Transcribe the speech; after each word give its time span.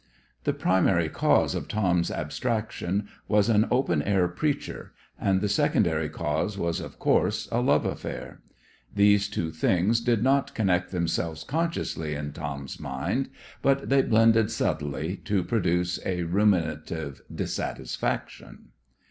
The 0.45 0.53
primary 0.53 1.09
cause 1.09 1.53
of 1.53 1.67
Tom's 1.67 2.09
abstraction 2.09 3.07
was 3.27 3.49
an 3.49 3.67
open 3.69 4.01
air 4.01 4.27
preacher, 4.27 4.93
and 5.19 5.41
the 5.41 5.47
secondary 5.47 6.09
cause 6.09 6.57
was, 6.57 6.79
of 6.79 6.97
course, 6.97 7.47
a 7.51 7.59
love 7.61 7.85
affair. 7.85 8.41
These 8.91 9.27
two 9.29 9.51
things 9.51 9.99
did 10.01 10.23
not 10.23 10.55
connect 10.55 10.89
themselves 10.89 11.43
consciously 11.43 12.15
in 12.15 12.33
Tom's 12.33 12.79
mind, 12.79 13.29
but 13.61 13.89
they 13.89 14.01
blended 14.01 14.49
subtly 14.49 15.17
to 15.25 15.43
produce 15.43 15.99
a 16.03 16.23
ruminative 16.23 17.21
dissatisfaction. 17.31 18.69